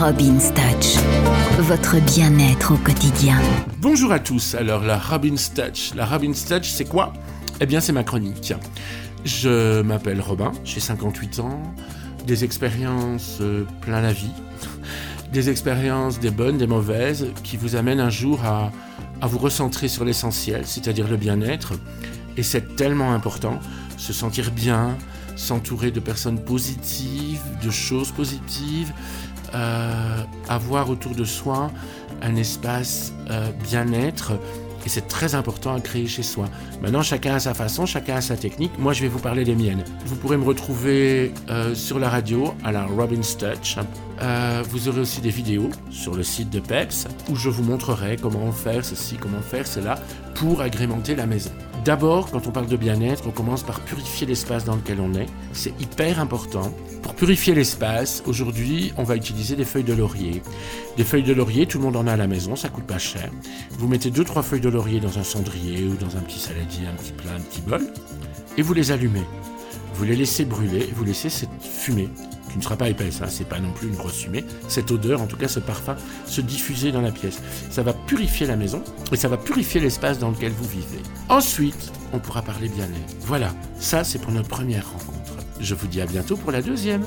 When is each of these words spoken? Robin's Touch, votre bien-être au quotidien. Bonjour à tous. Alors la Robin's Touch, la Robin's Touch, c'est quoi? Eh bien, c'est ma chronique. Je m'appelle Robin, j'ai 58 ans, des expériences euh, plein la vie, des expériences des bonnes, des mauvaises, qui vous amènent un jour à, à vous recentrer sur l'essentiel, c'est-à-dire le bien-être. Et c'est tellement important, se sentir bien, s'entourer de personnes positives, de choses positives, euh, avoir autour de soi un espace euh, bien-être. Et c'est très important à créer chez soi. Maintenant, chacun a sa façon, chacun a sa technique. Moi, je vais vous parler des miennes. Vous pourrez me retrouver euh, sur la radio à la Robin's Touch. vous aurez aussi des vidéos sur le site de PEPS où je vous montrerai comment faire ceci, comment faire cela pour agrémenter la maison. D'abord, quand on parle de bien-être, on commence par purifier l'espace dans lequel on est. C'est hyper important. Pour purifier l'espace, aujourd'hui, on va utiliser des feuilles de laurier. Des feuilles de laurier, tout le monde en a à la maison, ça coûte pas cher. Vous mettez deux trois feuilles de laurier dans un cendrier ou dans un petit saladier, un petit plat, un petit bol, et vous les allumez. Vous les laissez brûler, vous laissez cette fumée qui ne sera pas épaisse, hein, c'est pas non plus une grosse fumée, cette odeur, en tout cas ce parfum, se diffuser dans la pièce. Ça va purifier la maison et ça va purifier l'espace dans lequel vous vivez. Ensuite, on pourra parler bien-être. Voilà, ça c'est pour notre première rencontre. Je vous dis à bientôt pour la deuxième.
Robin's 0.00 0.50
Touch, 0.54 0.96
votre 1.58 2.00
bien-être 2.00 2.72
au 2.72 2.78
quotidien. 2.78 3.38
Bonjour 3.80 4.12
à 4.12 4.18
tous. 4.18 4.54
Alors 4.54 4.82
la 4.82 4.96
Robin's 4.98 5.52
Touch, 5.52 5.94
la 5.94 6.06
Robin's 6.06 6.46
Touch, 6.46 6.70
c'est 6.70 6.86
quoi? 6.86 7.12
Eh 7.60 7.66
bien, 7.66 7.80
c'est 7.80 7.92
ma 7.92 8.02
chronique. 8.02 8.54
Je 9.26 9.82
m'appelle 9.82 10.22
Robin, 10.22 10.52
j'ai 10.64 10.80
58 10.80 11.40
ans, 11.40 11.62
des 12.26 12.44
expériences 12.44 13.40
euh, 13.42 13.64
plein 13.82 14.00
la 14.00 14.14
vie, 14.14 14.32
des 15.34 15.50
expériences 15.50 16.18
des 16.18 16.30
bonnes, 16.30 16.56
des 16.56 16.66
mauvaises, 16.66 17.26
qui 17.44 17.58
vous 17.58 17.76
amènent 17.76 18.00
un 18.00 18.08
jour 18.08 18.42
à, 18.42 18.72
à 19.20 19.26
vous 19.26 19.38
recentrer 19.38 19.88
sur 19.88 20.06
l'essentiel, 20.06 20.62
c'est-à-dire 20.64 21.08
le 21.08 21.18
bien-être. 21.18 21.74
Et 22.38 22.42
c'est 22.42 22.74
tellement 22.74 23.12
important, 23.12 23.60
se 23.98 24.14
sentir 24.14 24.50
bien, 24.50 24.96
s'entourer 25.36 25.90
de 25.90 26.00
personnes 26.00 26.42
positives, 26.42 27.42
de 27.62 27.70
choses 27.70 28.12
positives, 28.12 28.94
euh, 29.54 30.22
avoir 30.48 30.90
autour 30.90 31.14
de 31.14 31.24
soi 31.24 31.70
un 32.22 32.36
espace 32.36 33.12
euh, 33.30 33.50
bien-être. 33.62 34.32
Et 34.86 34.88
c'est 34.88 35.08
très 35.08 35.34
important 35.34 35.74
à 35.74 35.80
créer 35.80 36.06
chez 36.06 36.22
soi. 36.22 36.46
Maintenant, 36.80 37.02
chacun 37.02 37.34
a 37.34 37.38
sa 37.38 37.52
façon, 37.52 37.84
chacun 37.84 38.16
a 38.16 38.20
sa 38.22 38.36
technique. 38.36 38.72
Moi, 38.78 38.94
je 38.94 39.02
vais 39.02 39.08
vous 39.08 39.18
parler 39.18 39.44
des 39.44 39.54
miennes. 39.54 39.84
Vous 40.06 40.16
pourrez 40.16 40.38
me 40.38 40.44
retrouver 40.44 41.34
euh, 41.50 41.74
sur 41.74 41.98
la 41.98 42.08
radio 42.08 42.54
à 42.64 42.72
la 42.72 42.86
Robin's 42.86 43.36
Touch. 43.36 43.76
vous 44.70 44.88
aurez 44.88 45.00
aussi 45.00 45.20
des 45.20 45.30
vidéos 45.30 45.68
sur 45.90 46.14
le 46.14 46.22
site 46.22 46.48
de 46.48 46.60
PEPS 46.60 47.08
où 47.28 47.36
je 47.36 47.50
vous 47.50 47.62
montrerai 47.62 48.16
comment 48.16 48.50
faire 48.52 48.84
ceci, 48.84 49.16
comment 49.16 49.42
faire 49.42 49.66
cela 49.66 49.96
pour 50.40 50.62
agrémenter 50.62 51.14
la 51.14 51.26
maison. 51.26 51.50
D'abord, 51.84 52.30
quand 52.30 52.46
on 52.46 52.50
parle 52.50 52.66
de 52.66 52.78
bien-être, 52.78 53.24
on 53.26 53.30
commence 53.30 53.62
par 53.62 53.80
purifier 53.80 54.26
l'espace 54.26 54.64
dans 54.64 54.74
lequel 54.74 54.98
on 54.98 55.12
est. 55.12 55.26
C'est 55.52 55.78
hyper 55.78 56.18
important. 56.18 56.72
Pour 57.02 57.14
purifier 57.14 57.54
l'espace, 57.54 58.22
aujourd'hui, 58.24 58.94
on 58.96 59.04
va 59.04 59.16
utiliser 59.16 59.54
des 59.54 59.66
feuilles 59.66 59.84
de 59.84 59.92
laurier. 59.92 60.42
Des 60.96 61.04
feuilles 61.04 61.24
de 61.24 61.34
laurier, 61.34 61.66
tout 61.66 61.76
le 61.76 61.84
monde 61.84 61.96
en 61.96 62.06
a 62.06 62.14
à 62.14 62.16
la 62.16 62.26
maison, 62.26 62.56
ça 62.56 62.70
coûte 62.70 62.86
pas 62.86 62.96
cher. 62.96 63.30
Vous 63.72 63.86
mettez 63.86 64.10
deux 64.10 64.24
trois 64.24 64.42
feuilles 64.42 64.62
de 64.62 64.70
laurier 64.70 64.98
dans 64.98 65.18
un 65.18 65.24
cendrier 65.24 65.84
ou 65.84 65.94
dans 65.96 66.16
un 66.16 66.20
petit 66.20 66.40
saladier, 66.40 66.86
un 66.86 66.94
petit 66.94 67.12
plat, 67.12 67.32
un 67.36 67.40
petit 67.40 67.60
bol, 67.60 67.86
et 68.56 68.62
vous 68.62 68.72
les 68.72 68.92
allumez. 68.92 69.26
Vous 69.92 70.04
les 70.04 70.16
laissez 70.16 70.46
brûler, 70.46 70.88
vous 70.96 71.04
laissez 71.04 71.28
cette 71.28 71.50
fumée 71.60 72.08
qui 72.50 72.58
ne 72.58 72.62
sera 72.62 72.76
pas 72.76 72.88
épaisse, 72.88 73.20
hein, 73.22 73.26
c'est 73.28 73.48
pas 73.48 73.58
non 73.58 73.72
plus 73.72 73.88
une 73.88 73.94
grosse 73.94 74.22
fumée, 74.22 74.44
cette 74.68 74.90
odeur, 74.90 75.22
en 75.22 75.26
tout 75.26 75.36
cas 75.36 75.48
ce 75.48 75.60
parfum, 75.60 75.96
se 76.26 76.40
diffuser 76.40 76.92
dans 76.92 77.00
la 77.00 77.12
pièce. 77.12 77.40
Ça 77.70 77.82
va 77.82 77.92
purifier 77.92 78.46
la 78.46 78.56
maison 78.56 78.82
et 79.12 79.16
ça 79.16 79.28
va 79.28 79.36
purifier 79.36 79.80
l'espace 79.80 80.18
dans 80.18 80.30
lequel 80.30 80.52
vous 80.52 80.68
vivez. 80.68 81.02
Ensuite, 81.28 81.92
on 82.12 82.18
pourra 82.18 82.42
parler 82.42 82.68
bien-être. 82.68 83.16
Voilà, 83.20 83.54
ça 83.78 84.04
c'est 84.04 84.18
pour 84.20 84.32
notre 84.32 84.48
première 84.48 84.90
rencontre. 84.90 85.36
Je 85.60 85.74
vous 85.74 85.86
dis 85.86 86.00
à 86.00 86.06
bientôt 86.06 86.36
pour 86.36 86.52
la 86.52 86.62
deuxième. 86.62 87.04